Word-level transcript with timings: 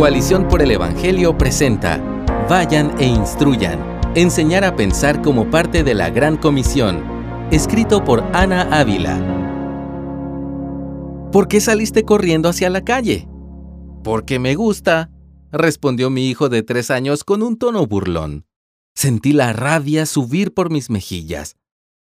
Coalición 0.00 0.48
por 0.48 0.62
el 0.62 0.70
Evangelio 0.70 1.36
presenta 1.36 1.98
Vayan 2.48 2.98
e 2.98 3.04
Instruyan. 3.04 4.00
Enseñar 4.14 4.64
a 4.64 4.74
pensar 4.74 5.20
como 5.20 5.50
parte 5.50 5.82
de 5.82 5.92
la 5.92 6.08
Gran 6.08 6.38
Comisión. 6.38 7.04
Escrito 7.50 8.02
por 8.02 8.22
Ana 8.34 8.62
Ávila. 8.80 9.18
¿Por 11.30 11.48
qué 11.48 11.60
saliste 11.60 12.06
corriendo 12.06 12.48
hacia 12.48 12.70
la 12.70 12.82
calle? 12.82 13.28
Porque 14.02 14.38
me 14.38 14.54
gusta, 14.54 15.10
respondió 15.52 16.08
mi 16.08 16.30
hijo 16.30 16.48
de 16.48 16.62
tres 16.62 16.90
años 16.90 17.22
con 17.22 17.42
un 17.42 17.58
tono 17.58 17.86
burlón. 17.86 18.46
Sentí 18.94 19.34
la 19.34 19.52
rabia 19.52 20.06
subir 20.06 20.54
por 20.54 20.70
mis 20.70 20.88
mejillas, 20.88 21.56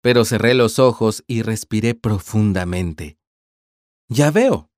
pero 0.03 0.25
cerré 0.25 0.53
los 0.53 0.77
ojos 0.77 1.23
y 1.25 1.41
respiré 1.41 1.95
profundamente. 1.95 3.17
Ya 4.09 4.29
veo. 4.29 4.68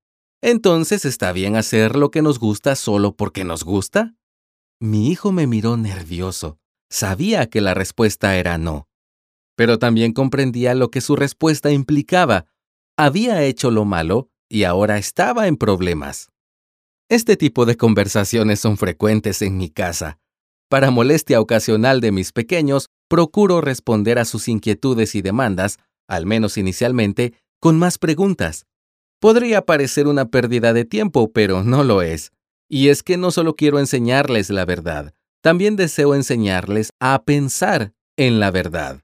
Entonces 0.42 1.04
está 1.04 1.32
bien 1.32 1.54
hacer 1.54 1.94
lo 1.94 2.10
que 2.10 2.20
nos 2.20 2.40
gusta 2.40 2.74
solo 2.74 3.14
porque 3.14 3.44
nos 3.44 3.62
gusta. 3.62 4.16
Mi 4.80 5.08
hijo 5.08 5.30
me 5.30 5.46
miró 5.46 5.76
nervioso. 5.76 6.58
Sabía 6.90 7.48
que 7.48 7.60
la 7.60 7.74
respuesta 7.74 8.36
era 8.36 8.58
no. 8.58 8.88
Pero 9.56 9.78
también 9.78 10.12
comprendía 10.12 10.74
lo 10.74 10.90
que 10.90 11.00
su 11.00 11.14
respuesta 11.14 11.70
implicaba. 11.70 12.46
Había 12.96 13.44
hecho 13.44 13.70
lo 13.70 13.84
malo 13.84 14.30
y 14.48 14.64
ahora 14.64 14.98
estaba 14.98 15.46
en 15.46 15.56
problemas. 15.56 16.30
Este 17.08 17.36
tipo 17.36 17.64
de 17.64 17.76
conversaciones 17.76 18.58
son 18.58 18.76
frecuentes 18.76 19.42
en 19.42 19.56
mi 19.56 19.70
casa. 19.70 20.18
Para 20.68 20.90
molestia 20.90 21.40
ocasional 21.40 22.00
de 22.00 22.10
mis 22.10 22.32
pequeños, 22.32 22.88
procuro 23.08 23.60
responder 23.60 24.18
a 24.18 24.24
sus 24.24 24.48
inquietudes 24.48 25.14
y 25.14 25.22
demandas, 25.22 25.78
al 26.08 26.26
menos 26.26 26.58
inicialmente, 26.58 27.34
con 27.60 27.78
más 27.78 27.98
preguntas. 27.98 28.66
Podría 29.22 29.64
parecer 29.64 30.08
una 30.08 30.24
pérdida 30.24 30.72
de 30.72 30.84
tiempo, 30.84 31.30
pero 31.30 31.62
no 31.62 31.84
lo 31.84 32.02
es. 32.02 32.32
Y 32.68 32.88
es 32.88 33.04
que 33.04 33.16
no 33.16 33.30
solo 33.30 33.54
quiero 33.54 33.78
enseñarles 33.78 34.50
la 34.50 34.64
verdad, 34.64 35.14
también 35.40 35.76
deseo 35.76 36.16
enseñarles 36.16 36.90
a 36.98 37.22
pensar 37.22 37.92
en 38.16 38.40
la 38.40 38.50
verdad. 38.50 39.02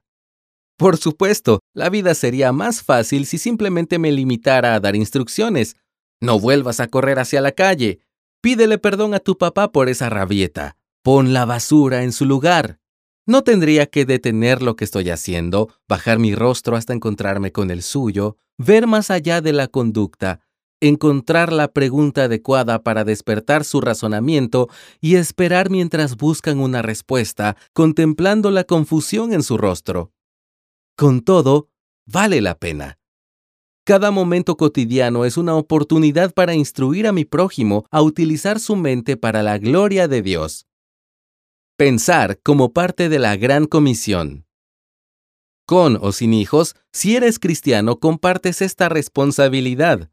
Por 0.77 0.97
supuesto, 0.97 1.61
la 1.73 1.89
vida 1.89 2.15
sería 2.15 2.51
más 2.51 2.83
fácil 2.83 3.25
si 3.25 3.37
simplemente 3.37 3.97
me 3.97 4.11
limitara 4.11 4.75
a 4.75 4.81
dar 4.81 4.97
instrucciones. 4.97 5.77
No 6.19 6.37
vuelvas 6.37 6.81
a 6.81 6.87
correr 6.87 7.17
hacia 7.17 7.39
la 7.39 7.53
calle. 7.53 7.99
Pídele 8.41 8.77
perdón 8.77 9.13
a 9.13 9.19
tu 9.19 9.37
papá 9.37 9.71
por 9.71 9.87
esa 9.87 10.09
rabieta. 10.09 10.75
Pon 11.01 11.31
la 11.31 11.45
basura 11.45 12.03
en 12.03 12.11
su 12.11 12.25
lugar. 12.25 12.77
No 13.29 13.43
tendría 13.43 13.85
que 13.85 14.05
detener 14.05 14.63
lo 14.63 14.75
que 14.75 14.83
estoy 14.83 15.11
haciendo, 15.11 15.69
bajar 15.87 16.17
mi 16.17 16.33
rostro 16.33 16.75
hasta 16.75 16.93
encontrarme 16.93 17.51
con 17.51 17.69
el 17.69 17.83
suyo, 17.83 18.37
ver 18.57 18.87
más 18.87 19.11
allá 19.11 19.39
de 19.39 19.53
la 19.53 19.67
conducta, 19.67 20.39
encontrar 20.81 21.53
la 21.53 21.67
pregunta 21.67 22.23
adecuada 22.23 22.81
para 22.81 23.03
despertar 23.03 23.65
su 23.65 23.81
razonamiento 23.81 24.67
y 24.99 25.13
esperar 25.13 25.69
mientras 25.69 26.17
buscan 26.17 26.59
una 26.59 26.81
respuesta, 26.81 27.55
contemplando 27.71 28.49
la 28.49 28.63
confusión 28.63 29.31
en 29.31 29.43
su 29.43 29.59
rostro. 29.59 30.11
Con 30.97 31.21
todo, 31.21 31.69
vale 32.07 32.41
la 32.41 32.57
pena. 32.57 32.97
Cada 33.85 34.09
momento 34.09 34.57
cotidiano 34.57 35.23
es 35.23 35.37
una 35.37 35.53
oportunidad 35.53 36.33
para 36.33 36.55
instruir 36.55 37.05
a 37.05 37.11
mi 37.11 37.25
prójimo 37.25 37.85
a 37.91 38.01
utilizar 38.01 38.59
su 38.59 38.75
mente 38.75 39.17
para 39.17 39.43
la 39.43 39.59
gloria 39.59 40.07
de 40.07 40.23
Dios. 40.23 40.65
Pensar 41.79 42.41
como 42.43 42.73
parte 42.73 43.07
de 43.07 43.19
la 43.19 43.37
Gran 43.37 43.65
Comisión. 43.65 44.45
Con 45.65 45.97
o 46.01 46.11
sin 46.11 46.33
hijos, 46.33 46.75
si 46.91 47.15
eres 47.15 47.39
cristiano, 47.39 48.01
compartes 48.01 48.61
esta 48.61 48.89
responsabilidad. 48.89 50.11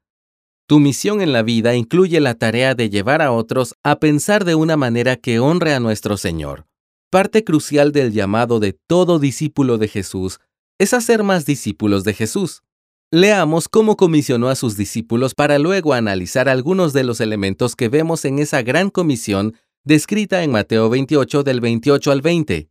Tu 0.68 0.78
misión 0.78 1.20
en 1.20 1.32
la 1.32 1.42
vida 1.42 1.74
incluye 1.74 2.20
la 2.20 2.34
tarea 2.34 2.76
de 2.76 2.88
llevar 2.88 3.20
a 3.20 3.32
otros 3.32 3.74
a 3.82 3.98
pensar 3.98 4.44
de 4.44 4.54
una 4.54 4.76
manera 4.76 5.16
que 5.16 5.40
honre 5.40 5.74
a 5.74 5.80
nuestro 5.80 6.16
Señor. 6.16 6.68
Parte 7.10 7.42
crucial 7.42 7.90
del 7.90 8.12
llamado 8.12 8.60
de 8.60 8.72
todo 8.72 9.18
discípulo 9.18 9.76
de 9.76 9.88
Jesús 9.88 10.38
es 10.78 10.94
hacer 10.94 11.24
más 11.24 11.46
discípulos 11.46 12.04
de 12.04 12.14
Jesús. 12.14 12.62
Leamos 13.10 13.68
cómo 13.68 13.96
comisionó 13.96 14.50
a 14.50 14.54
sus 14.54 14.76
discípulos 14.76 15.34
para 15.34 15.58
luego 15.58 15.94
analizar 15.94 16.48
algunos 16.48 16.92
de 16.92 17.02
los 17.02 17.20
elementos 17.20 17.74
que 17.74 17.88
vemos 17.88 18.24
en 18.24 18.38
esa 18.38 18.62
gran 18.62 18.88
comisión 18.88 19.56
descrita 19.86 20.42
en 20.42 20.50
Mateo 20.50 20.90
28 20.90 21.44
del 21.44 21.60
28 21.60 22.10
al 22.10 22.20
20. 22.20 22.68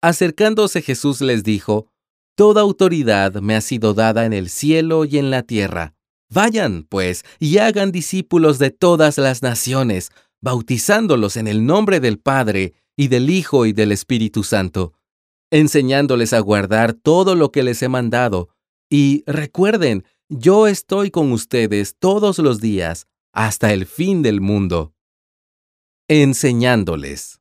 Acercándose 0.00 0.80
Jesús 0.80 1.20
les 1.20 1.42
dijo, 1.42 1.88
Toda 2.36 2.62
autoridad 2.62 3.34
me 3.42 3.56
ha 3.56 3.60
sido 3.60 3.92
dada 3.92 4.24
en 4.24 4.32
el 4.32 4.48
cielo 4.48 5.04
y 5.04 5.18
en 5.18 5.30
la 5.30 5.42
tierra. 5.42 5.94
Vayan, 6.30 6.84
pues, 6.88 7.24
y 7.40 7.58
hagan 7.58 7.90
discípulos 7.90 8.58
de 8.58 8.70
todas 8.70 9.18
las 9.18 9.42
naciones, 9.42 10.10
bautizándolos 10.40 11.36
en 11.36 11.48
el 11.48 11.66
nombre 11.66 11.98
del 11.98 12.20
Padre, 12.20 12.74
y 12.96 13.08
del 13.08 13.28
Hijo 13.28 13.66
y 13.66 13.72
del 13.72 13.90
Espíritu 13.90 14.44
Santo, 14.44 14.92
enseñándoles 15.50 16.32
a 16.32 16.40
guardar 16.40 16.92
todo 16.92 17.34
lo 17.34 17.50
que 17.50 17.62
les 17.64 17.82
he 17.82 17.88
mandado. 17.88 18.50
Y 18.88 19.24
recuerden, 19.26 20.04
yo 20.28 20.68
estoy 20.68 21.10
con 21.10 21.32
ustedes 21.32 21.96
todos 21.98 22.38
los 22.38 22.60
días, 22.60 23.08
hasta 23.32 23.72
el 23.72 23.86
fin 23.86 24.22
del 24.22 24.40
mundo. 24.40 24.94
Enseñándoles. 26.08 27.40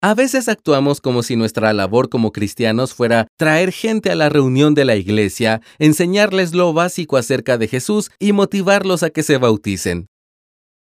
A 0.00 0.14
veces 0.14 0.48
actuamos 0.48 1.00
como 1.00 1.24
si 1.24 1.34
nuestra 1.34 1.72
labor 1.72 2.08
como 2.08 2.30
cristianos 2.30 2.94
fuera 2.94 3.26
traer 3.36 3.72
gente 3.72 4.12
a 4.12 4.14
la 4.14 4.28
reunión 4.28 4.74
de 4.74 4.84
la 4.84 4.94
iglesia, 4.94 5.60
enseñarles 5.80 6.54
lo 6.54 6.72
básico 6.72 7.16
acerca 7.16 7.58
de 7.58 7.66
Jesús 7.66 8.12
y 8.20 8.32
motivarlos 8.32 9.02
a 9.02 9.10
que 9.10 9.24
se 9.24 9.38
bauticen. 9.38 10.06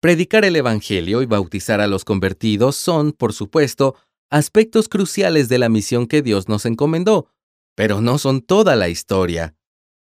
Predicar 0.02 0.44
el 0.44 0.54
Evangelio 0.54 1.22
y 1.22 1.26
bautizar 1.26 1.80
a 1.80 1.86
los 1.86 2.04
convertidos 2.04 2.76
son, 2.76 3.12
por 3.12 3.32
supuesto, 3.32 3.96
aspectos 4.30 4.90
cruciales 4.90 5.48
de 5.48 5.58
la 5.58 5.70
misión 5.70 6.06
que 6.06 6.20
Dios 6.20 6.46
nos 6.48 6.66
encomendó, 6.66 7.30
pero 7.74 8.02
no 8.02 8.18
son 8.18 8.42
toda 8.42 8.76
la 8.76 8.90
historia. 8.90 9.54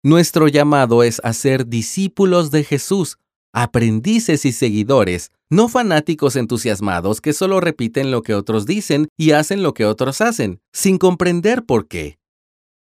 Nuestro 0.03 0.47
llamado 0.47 1.01
es 1.01 1.19
a 1.23 1.33
ser 1.33 1.65
discípulos 1.65 2.51
de 2.51 2.63
Jesús, 2.63 3.17
aprendices 3.51 4.45
y 4.45 4.51
seguidores, 4.51 5.31
no 5.51 5.67
fanáticos 5.67 6.37
entusiasmados 6.37 7.19
que 7.19 7.33
solo 7.33 7.59
repiten 7.59 8.09
lo 8.09 8.21
que 8.23 8.33
otros 8.33 8.65
dicen 8.65 9.09
y 9.17 9.31
hacen 9.31 9.61
lo 9.61 9.73
que 9.73 9.85
otros 9.85 10.21
hacen, 10.21 10.61
sin 10.71 10.97
comprender 10.97 11.65
por 11.65 11.89
qué. 11.89 12.17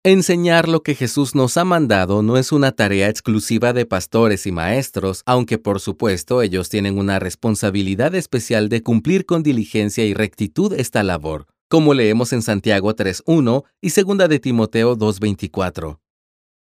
Enseñar 0.03 0.67
lo 0.67 0.83
que 0.83 0.93
Jesús 0.93 1.35
nos 1.35 1.55
ha 1.55 1.63
mandado 1.63 2.21
no 2.21 2.37
es 2.37 2.51
una 2.51 2.73
tarea 2.73 3.07
exclusiva 3.09 3.71
de 3.71 3.85
pastores 3.85 4.45
y 4.45 4.51
maestros, 4.51 5.23
aunque 5.25 5.57
por 5.57 5.79
supuesto 5.79 6.41
ellos 6.41 6.67
tienen 6.67 6.97
una 6.97 7.17
responsabilidad 7.17 8.13
especial 8.13 8.67
de 8.67 8.83
cumplir 8.83 9.25
con 9.25 9.41
diligencia 9.41 10.05
y 10.05 10.13
rectitud 10.13 10.73
esta 10.73 11.01
labor, 11.01 11.47
como 11.69 11.93
leemos 11.93 12.33
en 12.33 12.41
Santiago 12.41 12.93
3.1 12.93 13.63
y 13.81 13.89
2 13.89 14.29
de 14.29 14.39
Timoteo 14.39 14.97
2.24. 14.97 15.99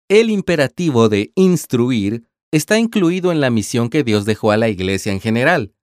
El 0.08 0.30
imperativo 0.30 1.08
de 1.08 1.32
instruir 1.34 2.28
está 2.52 2.78
incluido 2.78 3.32
en 3.32 3.40
la 3.40 3.50
misión 3.50 3.90
que 3.90 4.04
Dios 4.04 4.24
dejó 4.24 4.52
a 4.52 4.56
la 4.56 4.68
Iglesia 4.68 5.12
en 5.12 5.20
general. 5.20 5.74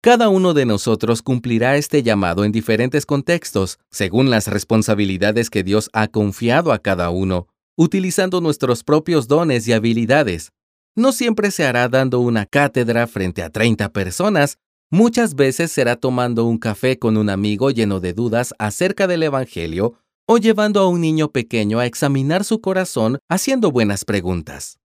Cada 0.00 0.28
uno 0.28 0.54
de 0.54 0.64
nosotros 0.64 1.22
cumplirá 1.22 1.76
este 1.76 2.04
llamado 2.04 2.44
en 2.44 2.52
diferentes 2.52 3.04
contextos, 3.04 3.80
según 3.90 4.30
las 4.30 4.46
responsabilidades 4.46 5.50
que 5.50 5.64
Dios 5.64 5.90
ha 5.92 6.06
confiado 6.06 6.72
a 6.72 6.78
cada 6.78 7.10
uno, 7.10 7.48
utilizando 7.76 8.40
nuestros 8.40 8.84
propios 8.84 9.26
dones 9.26 9.66
y 9.66 9.72
habilidades. 9.72 10.52
No 10.94 11.10
siempre 11.10 11.50
se 11.50 11.66
hará 11.66 11.88
dando 11.88 12.20
una 12.20 12.46
cátedra 12.46 13.08
frente 13.08 13.42
a 13.42 13.50
30 13.50 13.88
personas, 13.92 14.58
muchas 14.88 15.34
veces 15.34 15.72
será 15.72 15.96
tomando 15.96 16.44
un 16.44 16.58
café 16.58 16.96
con 16.96 17.16
un 17.16 17.28
amigo 17.28 17.72
lleno 17.72 17.98
de 17.98 18.12
dudas 18.12 18.54
acerca 18.60 19.08
del 19.08 19.24
Evangelio 19.24 19.94
o 20.28 20.38
llevando 20.38 20.80
a 20.80 20.88
un 20.88 21.00
niño 21.00 21.32
pequeño 21.32 21.80
a 21.80 21.86
examinar 21.86 22.44
su 22.44 22.60
corazón 22.60 23.18
haciendo 23.28 23.72
buenas 23.72 24.04
preguntas. 24.04 24.78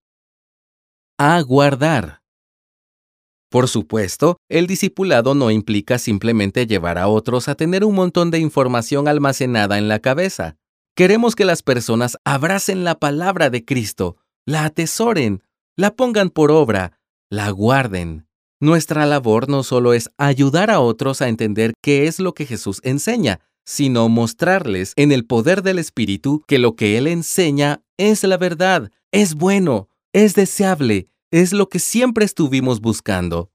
Aguardar. 1.19 2.22
Por 3.53 3.69
supuesto, 3.69 4.37
el 4.49 4.65
discipulado 4.65 5.35
no 5.35 5.51
implica 5.51 5.99
simplemente 5.99 6.65
llevar 6.65 6.97
a 6.97 7.07
otros 7.07 7.47
a 7.47 7.53
tener 7.53 7.85
un 7.85 7.93
montón 7.93 8.31
de 8.31 8.39
información 8.39 9.07
almacenada 9.07 9.77
en 9.77 9.87
la 9.87 9.99
cabeza. 9.99 10.57
Queremos 10.95 11.35
que 11.35 11.45
las 11.45 11.61
personas 11.61 12.17
abracen 12.25 12.83
la 12.83 12.95
palabra 12.95 13.51
de 13.51 13.63
Cristo, 13.63 14.17
la 14.47 14.65
atesoren, 14.65 15.43
la 15.75 15.95
pongan 15.95 16.31
por 16.31 16.49
obra, 16.49 16.99
la 17.29 17.51
guarden. 17.51 18.25
Nuestra 18.59 19.05
labor 19.05 19.47
no 19.47 19.61
solo 19.61 19.93
es 19.93 20.09
ayudar 20.17 20.71
a 20.71 20.79
otros 20.79 21.21
a 21.21 21.27
entender 21.27 21.73
qué 21.79 22.07
es 22.07 22.19
lo 22.19 22.33
que 22.33 22.47
Jesús 22.47 22.79
enseña, 22.81 23.39
sino 23.65 24.09
mostrarles 24.09 24.93
en 24.95 25.11
el 25.11 25.27
poder 25.27 25.61
del 25.61 25.77
Espíritu 25.77 26.43
que 26.47 26.57
lo 26.57 26.75
que 26.75 26.97
Él 26.97 27.05
enseña 27.05 27.83
es 27.97 28.23
la 28.23 28.37
verdad, 28.37 28.89
es 29.11 29.35
bueno, 29.35 29.89
es 30.11 30.33
deseable, 30.33 31.07
es 31.33 31.51
lo 31.51 31.67
que 31.67 31.79
siempre 31.79 32.25
estuvimos 32.25 32.79
buscando. 32.79 33.49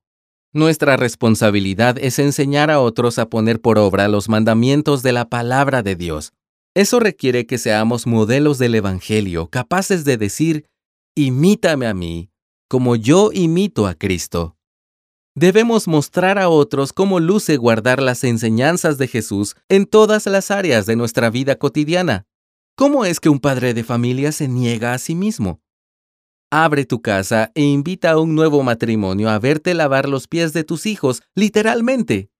Nuestra 0.52 0.96
responsabilidad 0.96 1.96
es 2.00 2.18
enseñar 2.18 2.72
a 2.72 2.80
otros 2.80 3.20
a 3.20 3.30
poner 3.30 3.60
por 3.60 3.78
obra 3.78 4.08
los 4.08 4.28
mandamientos 4.28 5.04
de 5.04 5.12
la 5.12 5.28
palabra 5.28 5.84
de 5.84 5.94
Dios. 5.94 6.32
Eso 6.74 6.98
requiere 6.98 7.46
que 7.46 7.56
seamos 7.56 8.04
modelos 8.04 8.58
del 8.58 8.74
Evangelio, 8.74 9.48
capaces 9.48 10.04
de 10.04 10.16
decir, 10.16 10.66
imítame 11.14 11.86
a 11.86 11.94
mí, 11.94 12.30
como 12.68 12.96
yo 12.96 13.30
imito 13.32 13.86
a 13.86 13.94
Cristo. 13.94 14.56
Debemos 15.36 15.86
mostrar 15.86 16.36
a 16.40 16.48
otros 16.48 16.92
cómo 16.92 17.20
luce 17.20 17.58
guardar 17.58 18.02
las 18.02 18.24
enseñanzas 18.24 18.98
de 18.98 19.06
Jesús 19.06 19.54
en 19.68 19.86
todas 19.86 20.26
las 20.26 20.50
áreas 20.50 20.84
de 20.86 20.96
nuestra 20.96 21.30
vida 21.30 21.54
cotidiana. 21.54 22.26
¿Cómo 22.74 23.04
es 23.04 23.20
que 23.20 23.28
un 23.28 23.38
padre 23.38 23.72
de 23.72 23.84
familia 23.84 24.32
se 24.32 24.48
niega 24.48 24.94
a 24.94 24.98
sí 24.98 25.14
mismo? 25.14 25.60
Abre 26.50 26.86
tu 26.86 27.02
casa 27.02 27.52
e 27.54 27.62
invita 27.62 28.12
a 28.12 28.18
un 28.18 28.34
nuevo 28.34 28.62
matrimonio 28.62 29.28
a 29.28 29.38
verte 29.38 29.74
lavar 29.74 30.08
los 30.08 30.28
pies 30.28 30.54
de 30.54 30.64
tus 30.64 30.86
hijos, 30.86 31.22
literalmente. 31.34 32.30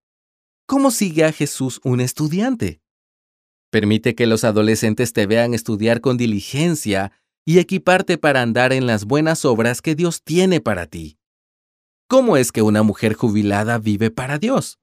¿Cómo 0.67 0.91
sigue 0.91 1.25
a 1.25 1.33
Jesús 1.33 1.79
un 1.85 2.01
estudiante? 2.01 2.81
Permite 3.71 4.15
que 4.15 4.27
los 4.27 4.45
adolescentes 4.45 5.13
te 5.13 5.27
vean 5.27 5.53
estudiar 5.53 6.01
con 6.01 6.17
diligencia 6.17 7.13
y 7.45 7.59
equiparte 7.59 8.17
para 8.17 8.41
andar 8.41 8.73
en 8.73 8.87
las 8.87 9.05
buenas 9.05 9.45
obras 9.45 9.83
que 9.83 9.95
Dios 9.95 10.23
tiene 10.23 10.63
para 10.63 10.87
ti. 10.87 11.19
¿Cómo 12.09 12.39
es 12.39 12.51
que 12.51 12.63
una 12.63 12.83
mujer 12.83 13.13
jubilada 13.13 13.77
vive 13.79 14.11
para 14.11 14.39
Dios? 14.39 14.79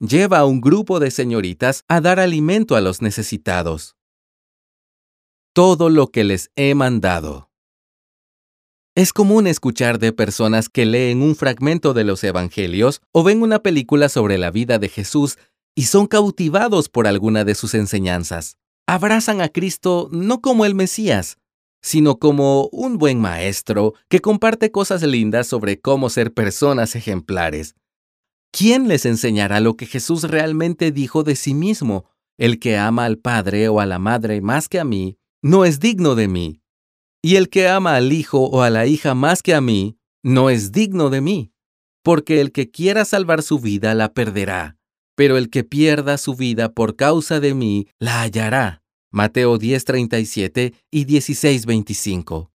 Lleva 0.00 0.38
a 0.38 0.44
un 0.44 0.60
grupo 0.60 0.98
de 0.98 1.12
señoritas 1.12 1.84
a 1.86 2.00
dar 2.00 2.18
alimento 2.18 2.74
a 2.74 2.80
los 2.80 3.00
necesitados. 3.00 3.96
Todo 5.52 5.88
lo 5.88 6.08
que 6.08 6.24
les 6.24 6.50
he 6.56 6.74
mandado. 6.74 7.48
Es 8.96 9.12
común 9.12 9.46
escuchar 9.46 9.98
de 9.98 10.14
personas 10.14 10.70
que 10.70 10.86
leen 10.86 11.20
un 11.20 11.36
fragmento 11.36 11.92
de 11.92 12.02
los 12.02 12.24
Evangelios 12.24 13.02
o 13.12 13.22
ven 13.24 13.42
una 13.42 13.58
película 13.58 14.08
sobre 14.08 14.38
la 14.38 14.50
vida 14.50 14.78
de 14.78 14.88
Jesús 14.88 15.36
y 15.74 15.82
son 15.82 16.06
cautivados 16.06 16.88
por 16.88 17.06
alguna 17.06 17.44
de 17.44 17.54
sus 17.54 17.74
enseñanzas. 17.74 18.56
Abrazan 18.86 19.42
a 19.42 19.50
Cristo 19.50 20.08
no 20.12 20.40
como 20.40 20.64
el 20.64 20.74
Mesías, 20.74 21.36
sino 21.82 22.18
como 22.18 22.70
un 22.72 22.96
buen 22.96 23.20
maestro 23.20 23.92
que 24.08 24.20
comparte 24.20 24.70
cosas 24.70 25.02
lindas 25.02 25.46
sobre 25.46 25.78
cómo 25.78 26.08
ser 26.08 26.32
personas 26.32 26.96
ejemplares. 26.96 27.74
¿Quién 28.50 28.88
les 28.88 29.04
enseñará 29.04 29.60
lo 29.60 29.76
que 29.76 29.84
Jesús 29.84 30.22
realmente 30.22 30.90
dijo 30.90 31.22
de 31.22 31.36
sí 31.36 31.52
mismo? 31.52 32.06
El 32.38 32.58
que 32.58 32.78
ama 32.78 33.04
al 33.04 33.18
Padre 33.18 33.68
o 33.68 33.78
a 33.78 33.84
la 33.84 33.98
Madre 33.98 34.40
más 34.40 34.70
que 34.70 34.80
a 34.80 34.84
mí, 34.84 35.18
no 35.42 35.66
es 35.66 35.80
digno 35.80 36.14
de 36.14 36.28
mí. 36.28 36.62
Y 37.26 37.34
el 37.34 37.48
que 37.48 37.66
ama 37.66 37.96
al 37.96 38.12
Hijo 38.12 38.44
o 38.44 38.62
a 38.62 38.70
la 38.70 38.86
hija 38.86 39.12
más 39.16 39.42
que 39.42 39.52
a 39.52 39.60
mí, 39.60 39.98
no 40.22 40.48
es 40.48 40.70
digno 40.70 41.10
de 41.10 41.20
mí. 41.20 41.50
Porque 42.04 42.40
el 42.40 42.52
que 42.52 42.70
quiera 42.70 43.04
salvar 43.04 43.42
su 43.42 43.58
vida 43.58 43.94
la 43.94 44.14
perderá, 44.14 44.76
pero 45.16 45.36
el 45.36 45.50
que 45.50 45.64
pierda 45.64 46.18
su 46.18 46.36
vida 46.36 46.72
por 46.72 46.94
causa 46.94 47.40
de 47.40 47.52
mí 47.52 47.88
la 47.98 48.20
hallará. 48.20 48.84
Mateo 49.10 49.58
10:37 49.58 50.74
y 50.92 51.04
16:25. 51.04 52.52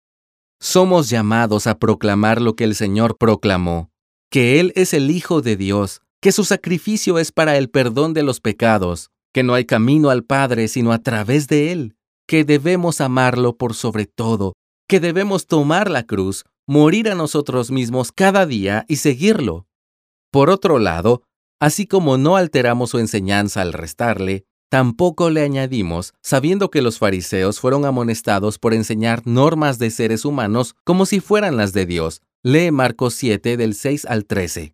Somos 0.61 1.09
llamados 1.09 1.67
a 1.67 1.77
proclamar 1.77 2.41
lo 2.41 2.55
que 2.55 2.63
el 2.63 2.75
Señor 2.75 3.17
proclamó, 3.17 3.91
que 4.29 4.61
Él 4.61 4.71
es 4.77 4.93
el 4.93 5.11
Hijo 5.11 5.41
de 5.41 5.57
Dios, 5.57 6.01
que 6.21 6.31
su 6.31 6.45
sacrificio 6.45 7.19
es 7.19 7.33
para 7.33 7.57
el 7.57 7.69
perdón 7.69 8.13
de 8.13 8.23
los 8.23 8.39
pecados, 8.39 9.11
que 9.33 9.43
no 9.43 9.53
hay 9.53 9.65
camino 9.65 10.11
al 10.11 10.23
Padre 10.23 10.69
sino 10.69 10.93
a 10.93 10.99
través 10.99 11.49
de 11.49 11.73
Él, 11.73 11.97
que 12.25 12.45
debemos 12.45 13.01
amarlo 13.01 13.57
por 13.57 13.73
sobre 13.73 14.05
todo, 14.05 14.53
que 14.91 14.99
debemos 14.99 15.47
tomar 15.47 15.89
la 15.89 16.03
cruz, 16.03 16.43
morir 16.67 17.09
a 17.09 17.15
nosotros 17.15 17.71
mismos 17.71 18.11
cada 18.11 18.45
día 18.45 18.83
y 18.89 18.97
seguirlo. 18.97 19.65
Por 20.31 20.49
otro 20.49 20.79
lado, 20.79 21.23
así 21.61 21.87
como 21.87 22.17
no 22.17 22.35
alteramos 22.35 22.89
su 22.89 22.99
enseñanza 22.99 23.61
al 23.61 23.71
restarle, 23.71 24.43
Tampoco 24.69 25.29
le 25.29 25.43
añadimos, 25.43 26.13
sabiendo 26.21 26.71
que 26.71 26.81
los 26.81 26.97
fariseos 26.97 27.59
fueron 27.59 27.83
amonestados 27.83 28.57
por 28.57 28.73
enseñar 28.73 29.21
normas 29.25 29.79
de 29.79 29.91
seres 29.91 30.23
humanos 30.23 30.75
como 30.85 31.05
si 31.05 31.19
fueran 31.19 31.57
las 31.57 31.73
de 31.73 31.85
Dios. 31.85 32.21
Lee 32.41 32.71
Marcos 32.71 33.13
7 33.15 33.57
del 33.57 33.75
6 33.75 34.05
al 34.05 34.25
13. 34.25 34.73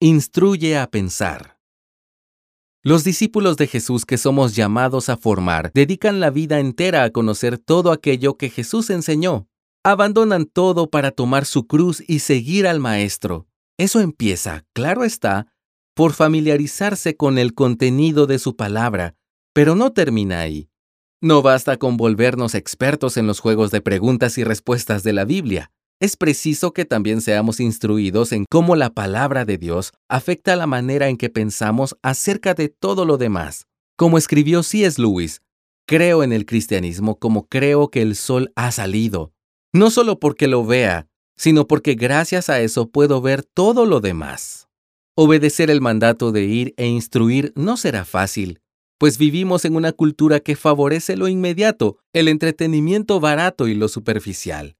Instruye 0.00 0.76
a 0.76 0.88
pensar. 0.88 1.57
Los 2.88 3.04
discípulos 3.04 3.58
de 3.58 3.66
Jesús 3.66 4.06
que 4.06 4.16
somos 4.16 4.56
llamados 4.56 5.10
a 5.10 5.18
formar 5.18 5.70
dedican 5.74 6.20
la 6.20 6.30
vida 6.30 6.58
entera 6.58 7.04
a 7.04 7.10
conocer 7.10 7.58
todo 7.58 7.92
aquello 7.92 8.38
que 8.38 8.48
Jesús 8.48 8.88
enseñó. 8.88 9.46
Abandonan 9.84 10.46
todo 10.46 10.88
para 10.88 11.10
tomar 11.10 11.44
su 11.44 11.66
cruz 11.66 12.02
y 12.08 12.20
seguir 12.20 12.66
al 12.66 12.80
Maestro. 12.80 13.46
Eso 13.76 14.00
empieza, 14.00 14.64
claro 14.72 15.04
está, 15.04 15.48
por 15.94 16.14
familiarizarse 16.14 17.14
con 17.14 17.36
el 17.36 17.52
contenido 17.52 18.26
de 18.26 18.38
su 18.38 18.56
palabra, 18.56 19.16
pero 19.52 19.74
no 19.74 19.92
termina 19.92 20.40
ahí. 20.40 20.70
No 21.20 21.42
basta 21.42 21.76
con 21.76 21.98
volvernos 21.98 22.54
expertos 22.54 23.18
en 23.18 23.26
los 23.26 23.40
juegos 23.40 23.70
de 23.70 23.82
preguntas 23.82 24.38
y 24.38 24.44
respuestas 24.44 25.02
de 25.02 25.12
la 25.12 25.26
Biblia. 25.26 25.70
Es 26.00 26.16
preciso 26.16 26.72
que 26.72 26.84
también 26.84 27.20
seamos 27.20 27.58
instruidos 27.58 28.30
en 28.30 28.44
cómo 28.48 28.76
la 28.76 28.90
palabra 28.90 29.44
de 29.44 29.58
Dios 29.58 29.92
afecta 30.08 30.54
la 30.54 30.68
manera 30.68 31.08
en 31.08 31.16
que 31.16 31.28
pensamos 31.28 31.96
acerca 32.02 32.54
de 32.54 32.68
todo 32.68 33.04
lo 33.04 33.18
demás. 33.18 33.66
Como 33.96 34.16
escribió 34.16 34.62
C.S. 34.62 35.02
Lewis, 35.02 35.42
creo 35.88 36.22
en 36.22 36.32
el 36.32 36.46
cristianismo 36.46 37.18
como 37.18 37.48
creo 37.48 37.88
que 37.90 38.00
el 38.00 38.14
sol 38.14 38.52
ha 38.54 38.70
salido, 38.70 39.32
no 39.72 39.90
solo 39.90 40.20
porque 40.20 40.46
lo 40.46 40.64
vea, 40.64 41.08
sino 41.36 41.66
porque 41.66 41.94
gracias 41.94 42.48
a 42.48 42.60
eso 42.60 42.90
puedo 42.90 43.20
ver 43.20 43.42
todo 43.42 43.84
lo 43.84 44.00
demás. 44.00 44.68
Obedecer 45.16 45.68
el 45.68 45.80
mandato 45.80 46.30
de 46.30 46.44
ir 46.44 46.74
e 46.76 46.86
instruir 46.86 47.52
no 47.56 47.76
será 47.76 48.04
fácil, 48.04 48.60
pues 48.98 49.18
vivimos 49.18 49.64
en 49.64 49.74
una 49.74 49.90
cultura 49.90 50.38
que 50.38 50.54
favorece 50.54 51.16
lo 51.16 51.26
inmediato, 51.26 51.98
el 52.12 52.28
entretenimiento 52.28 53.18
barato 53.18 53.66
y 53.66 53.74
lo 53.74 53.88
superficial. 53.88 54.77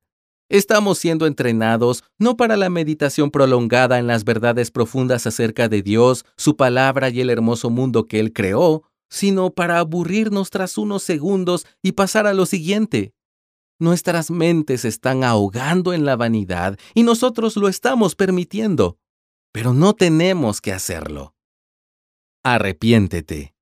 Estamos 0.49 0.99
siendo 0.99 1.27
entrenados 1.27 2.05
no 2.19 2.37
para 2.37 2.57
la 2.57 2.71
meditación 2.71 3.31
prolongada 3.31 3.99
en 3.99 4.07
las 4.07 4.25
verdades 4.25 4.71
profundas 4.71 5.27
acerca 5.27 5.69
de 5.69 5.83
Dios, 5.83 6.25
su 6.37 6.57
palabra 6.57 7.11
y 7.11 7.21
el 7.21 7.31
hermoso 7.31 7.71
mundo 7.71 8.07
que 8.07 8.21
Él 8.21 8.33
creó, 8.33 8.83
sino 9.11 9.51
para 9.51 9.79
aburrirnos 9.79 10.51
tras 10.51 10.79
unos 10.79 11.03
segundos 11.03 11.67
y 11.83 11.93
pasar 11.93 12.27
a 12.27 12.35
lo 12.35 12.47
siguiente. 12.47 13.13
Nuestras 13.79 14.31
mentes 14.31 14.85
están 14.85 15.23
ahogando 15.23 15.93
en 15.93 16.05
la 16.05 16.17
vanidad 16.17 16.79
y 16.95 17.03
nosotros 17.03 17.57
lo 17.57 17.69
estamos 17.69 18.15
permitiendo 18.15 18.99
pero 19.53 19.73
no 19.73 19.95
tenemos 19.95 20.61
que 20.61 20.73
hacerlo. 20.73 21.35
Arrepiéntete. 22.45 23.55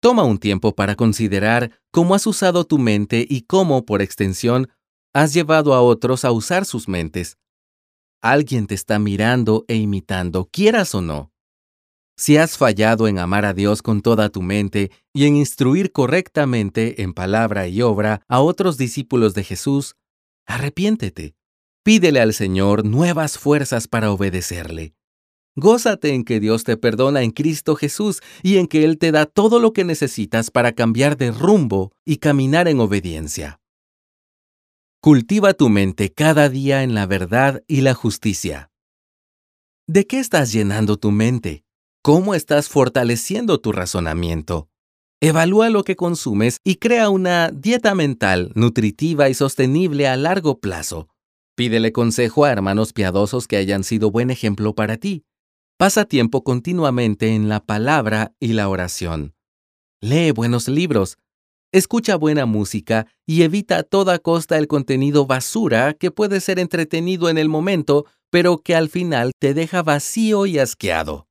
Toma 0.00 0.24
un 0.24 0.38
tiempo 0.38 0.74
para 0.74 0.94
considerar 0.94 1.80
cómo 1.90 2.14
has 2.14 2.26
usado 2.26 2.64
tu 2.64 2.78
mente 2.78 3.24
y 3.28 3.42
cómo, 3.42 3.84
por 3.86 4.02
extensión, 4.02 4.68
has 5.16 5.32
llevado 5.32 5.72
a 5.72 5.80
otros 5.80 6.26
a 6.26 6.30
usar 6.30 6.66
sus 6.66 6.88
mentes. 6.88 7.38
Alguien 8.20 8.66
te 8.66 8.74
está 8.74 8.98
mirando 8.98 9.64
e 9.66 9.76
imitando, 9.76 10.46
quieras 10.52 10.94
o 10.94 11.00
no. 11.00 11.32
Si 12.18 12.36
has 12.36 12.58
fallado 12.58 13.08
en 13.08 13.18
amar 13.18 13.46
a 13.46 13.54
Dios 13.54 13.80
con 13.80 14.02
toda 14.02 14.28
tu 14.28 14.42
mente 14.42 14.90
y 15.14 15.24
en 15.24 15.36
instruir 15.36 15.90
correctamente 15.90 17.00
en 17.00 17.14
palabra 17.14 17.66
y 17.66 17.80
obra 17.80 18.20
a 18.28 18.40
otros 18.40 18.76
discípulos 18.76 19.32
de 19.32 19.44
Jesús, 19.44 19.96
arrepiéntete. 20.44 21.34
Pídele 21.82 22.20
al 22.20 22.34
Señor 22.34 22.84
nuevas 22.84 23.38
fuerzas 23.38 23.88
para 23.88 24.10
obedecerle. 24.10 24.94
Gózate 25.54 26.12
en 26.12 26.24
que 26.24 26.40
Dios 26.40 26.64
te 26.64 26.76
perdona 26.76 27.22
en 27.22 27.30
Cristo 27.30 27.74
Jesús 27.74 28.20
y 28.42 28.58
en 28.58 28.66
que 28.66 28.84
Él 28.84 28.98
te 28.98 29.12
da 29.12 29.24
todo 29.24 29.60
lo 29.60 29.72
que 29.72 29.84
necesitas 29.84 30.50
para 30.50 30.72
cambiar 30.72 31.16
de 31.16 31.30
rumbo 31.30 31.92
y 32.04 32.18
caminar 32.18 32.68
en 32.68 32.80
obediencia. 32.80 33.60
Cultiva 35.06 35.54
tu 35.54 35.68
mente 35.68 36.12
cada 36.12 36.48
día 36.48 36.82
en 36.82 36.92
la 36.92 37.06
verdad 37.06 37.62
y 37.68 37.82
la 37.82 37.94
justicia. 37.94 38.72
¿De 39.86 40.04
qué 40.04 40.18
estás 40.18 40.52
llenando 40.52 40.96
tu 40.96 41.12
mente? 41.12 41.62
¿Cómo 42.02 42.34
estás 42.34 42.68
fortaleciendo 42.68 43.60
tu 43.60 43.70
razonamiento? 43.70 44.68
Evalúa 45.20 45.70
lo 45.70 45.84
que 45.84 45.94
consumes 45.94 46.58
y 46.64 46.78
crea 46.78 47.08
una 47.08 47.52
dieta 47.52 47.94
mental 47.94 48.50
nutritiva 48.56 49.28
y 49.28 49.34
sostenible 49.34 50.08
a 50.08 50.16
largo 50.16 50.58
plazo 50.58 51.06
Pídele 51.54 51.92
consejo 51.92 52.44
a 52.44 52.50
hermanos 52.50 52.92
piadosos 52.92 53.46
que 53.46 53.58
hayan 53.58 53.84
sido 53.84 54.10
buen 54.10 54.32
ejemplo 54.32 54.74
para 54.74 54.96
ti. 54.96 55.24
Pasa 55.78 56.04
tiempo 56.06 56.42
continuamente 56.42 57.32
en 57.32 57.48
la 57.48 57.60
palabra 57.60 58.34
y 58.40 58.54
la 58.54 58.68
oración. 58.68 59.36
Lee 60.00 60.32
buenos 60.32 60.66
libros. 60.66 61.16
Escucha 61.76 62.16
buena 62.16 62.46
música 62.46 63.06
y 63.26 63.42
evita 63.42 63.76
a 63.76 63.82
toda 63.82 64.18
costa 64.18 64.56
el 64.56 64.66
contenido 64.66 65.26
basura 65.26 65.92
que 65.92 66.10
puede 66.10 66.40
ser 66.40 66.58
entretenido 66.58 67.28
en 67.28 67.36
el 67.36 67.50
momento, 67.50 68.06
pero 68.30 68.56
que 68.56 68.74
al 68.74 68.88
final 68.88 69.32
te 69.38 69.52
deja 69.52 69.82
vacío 69.82 70.46
y 70.46 70.58
asqueado. 70.58 71.28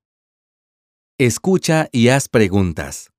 Escucha 1.18 1.90
y 1.92 2.10
haz 2.10 2.30
preguntas. 2.30 3.10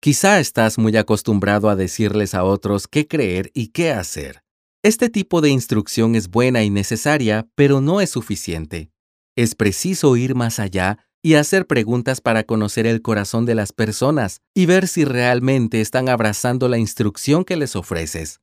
Quizá 0.00 0.40
estás 0.40 0.78
muy 0.78 0.96
acostumbrado 0.96 1.68
a 1.68 1.76
decirles 1.76 2.34
a 2.34 2.42
otros 2.42 2.88
qué 2.88 3.06
creer 3.06 3.52
y 3.54 3.68
qué 3.68 3.92
hacer. 3.92 4.42
Este 4.82 5.08
tipo 5.08 5.40
de 5.42 5.50
instrucción 5.50 6.16
es 6.16 6.28
buena 6.28 6.64
y 6.64 6.70
necesaria, 6.70 7.46
pero 7.54 7.80
no 7.80 8.00
es 8.00 8.10
suficiente. 8.10 8.90
Es 9.36 9.54
preciso 9.54 10.16
ir 10.16 10.34
más 10.34 10.58
allá 10.58 11.06
y 11.24 11.36
hacer 11.36 11.66
preguntas 11.66 12.20
para 12.20 12.44
conocer 12.44 12.86
el 12.86 13.00
corazón 13.00 13.46
de 13.46 13.54
las 13.54 13.72
personas 13.72 14.42
y 14.52 14.66
ver 14.66 14.86
si 14.86 15.06
realmente 15.06 15.80
están 15.80 16.10
abrazando 16.10 16.68
la 16.68 16.76
instrucción 16.76 17.46
que 17.46 17.56
les 17.56 17.76
ofreces. 17.76 18.42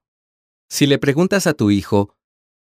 Si 0.67 0.87
le 0.87 0.97
preguntas 0.97 1.45
a 1.45 1.53
tu 1.53 1.69
hijo, 1.69 2.15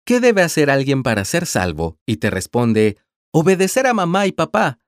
¿qué 0.06 0.20
debe 0.20 0.42
hacer 0.42 0.70
alguien 0.70 1.04
para 1.04 1.24
ser 1.24 1.46
salvo? 1.46 1.98
Y 2.06 2.18
te 2.18 2.30
responde, 2.30 2.98
obedecer 3.32 3.88
a 3.88 3.94
mamá 3.94 4.28
y 4.28 4.34
papá. 4.34 4.80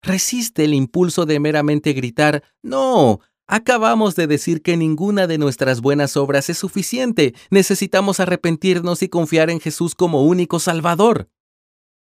Resiste 0.00 0.62
el 0.62 0.74
impulso 0.74 1.26
de 1.26 1.40
meramente 1.40 1.92
gritar, 1.92 2.44
no, 2.62 3.18
acabamos 3.48 4.14
de 4.14 4.28
decir 4.28 4.62
que 4.62 4.76
ninguna 4.76 5.26
de 5.26 5.38
nuestras 5.38 5.80
buenas 5.80 6.16
obras 6.16 6.48
es 6.50 6.58
suficiente, 6.58 7.34
necesitamos 7.50 8.20
arrepentirnos 8.20 9.02
y 9.02 9.08
confiar 9.08 9.50
en 9.50 9.58
Jesús 9.58 9.96
como 9.96 10.22
único 10.22 10.60
Salvador. 10.60 11.28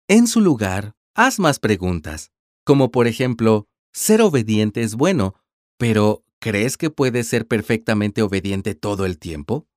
En 0.09 0.27
su 0.27 0.41
lugar, 0.41 0.95
haz 1.15 1.39
más 1.39 1.59
preguntas, 1.59 2.31
como 2.67 2.91
por 2.91 3.07
ejemplo, 3.07 3.69
ser 3.93 4.21
obediente 4.21 4.83
es 4.83 4.97
bueno, 4.97 5.37
pero 5.79 6.25
¿crees 6.41 6.77
que 6.77 6.91
puedes 6.91 7.29
ser 7.29 7.47
perfectamente 7.47 8.23
obediente 8.23 8.75
todo 8.75 9.07
el 9.07 9.21
tiempo? 9.21 9.69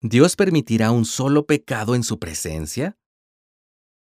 ¿Dios 0.00 0.36
permitirá 0.36 0.92
un 0.92 1.04
solo 1.04 1.46
pecado 1.46 1.96
en 1.96 2.04
su 2.04 2.20
presencia? 2.20 2.96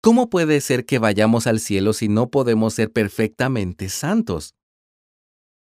¿Cómo 0.02 0.30
puede 0.30 0.60
ser 0.60 0.84
que 0.84 0.98
vayamos 0.98 1.46
al 1.46 1.60
cielo 1.60 1.92
si 1.92 2.08
no 2.08 2.28
podemos 2.28 2.74
ser 2.74 2.92
perfectamente 2.92 3.88
santos? 3.88 4.56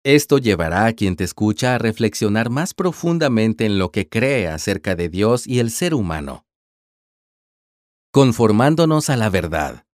Esto 0.06 0.38
llevará 0.38 0.86
a 0.86 0.94
quien 0.94 1.18
te 1.18 1.26
escucha 1.26 1.76
a 1.76 1.80
reflexionar 1.80 2.50
más 2.50 2.74
profundamente 2.74 3.66
en 3.66 3.78
lo 3.78 3.92
que 3.92 4.08
cree 4.08 4.48
acerca 4.48 4.96
de 4.96 5.10
Dios 5.10 5.48
y 5.48 5.60
el 5.60 5.70
ser 5.70 5.94
humano. 5.94 6.46
Conformándonos 8.14 9.10
a 9.10 9.18
la 9.18 9.30
verdad. 9.30 9.87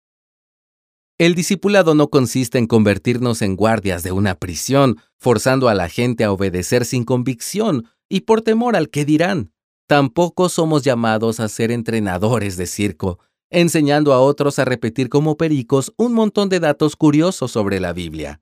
El 1.19 1.35
discipulado 1.35 1.95
no 1.95 2.09
consiste 2.09 2.59
en 2.59 2.67
convertirnos 2.67 3.43
en 3.43 3.55
guardias 3.55 4.03
de 4.03 4.13
una 4.13 4.35
prisión, 4.35 4.99
forzando 5.19 5.69
a 5.69 5.75
la 5.75 5.89
gente 5.89 6.25
a 6.25 6.33
obedecer 6.33 6.85
sin 6.85 7.05
convicción 7.05 7.87
y 8.09 8.23
por 8.23 8.43
temor 8.43 8.77
al 8.77 8.89
que 8.89 9.05
dirán. 9.05 9.53
Tampoco 9.87 10.49
somos 10.49 10.83
llamados 10.83 11.39
a 11.39 11.49
ser 11.49 11.71
entrenadores 11.71 12.57
de 12.57 12.67
circo, 12.67 13.19
enseñando 13.51 14.13
a 14.13 14.21
otros 14.21 14.59
a 14.59 14.65
repetir 14.65 15.09
como 15.09 15.37
pericos 15.37 15.93
un 15.97 16.15
montón 16.15 16.49
de 16.49 16.61
datos 16.61 16.97
curiosos 16.97 17.53
sobre 17.53 17.79
la 17.79 17.93
Biblia. 17.93 18.41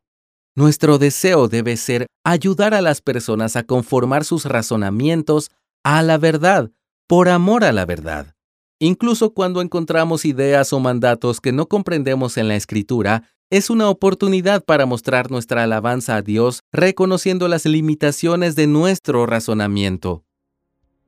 Nuestro 0.55 0.99
deseo 0.99 1.49
debe 1.49 1.77
ser 1.77 2.07
ayudar 2.25 2.75
a 2.75 2.81
las 2.81 3.01
personas 3.01 3.57
a 3.57 3.65
conformar 3.65 4.25
sus 4.25 4.45
razonamientos 4.45 5.51
a 5.85 6.03
la 6.03 6.19
verdad, 6.19 6.71
por 7.07 7.29
amor 7.29 7.65
a 7.65 7.73
la 7.73 7.87
verdad. 7.87 8.35
Incluso 8.81 9.33
cuando 9.33 9.63
encontramos 9.63 10.25
ideas 10.25 10.73
o 10.73 10.81
mandatos 10.81 11.41
que 11.41 11.53
no 11.53 11.67
comprendemos 11.67 12.37
en 12.37 12.49
la 12.49 12.57
escritura, 12.57 13.23
es 13.49 13.71
una 13.71 13.89
oportunidad 13.89 14.65
para 14.65 14.87
mostrar 14.87 15.31
nuestra 15.31 15.63
alabanza 15.63 16.17
a 16.17 16.23
Dios 16.23 16.65
reconociendo 16.73 17.47
las 17.47 17.65
limitaciones 17.67 18.57
de 18.57 18.67
nuestro 18.67 19.27
razonamiento 19.27 20.25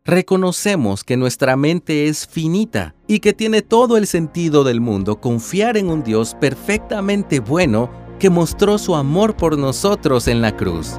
reconocemos 0.05 1.05
que 1.05 1.17
nuestra 1.17 1.57
mente 1.57 2.07
es 2.07 2.26
finita 2.26 2.95
y 3.07 3.21
que 3.21 3.33
tiene 3.33 3.62
todo 3.62 3.97
el 3.97 4.07
sentido 4.07 4.64
del 4.64 4.81
mundo 4.81 5.21
confiar 5.21 5.76
en 5.76 5.88
un 5.88 6.02
Dios 6.02 6.37
perfectamente 6.41 7.41
bueno 7.41 7.91
que 8.19 8.31
mostró 8.31 8.79
su 8.79 8.95
amor 8.95 9.37
por 9.37 9.59
nosotros 9.59 10.29
en 10.29 10.43
la 10.43 10.57
cruz. 10.57 10.99